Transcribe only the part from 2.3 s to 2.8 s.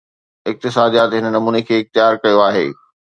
آهي.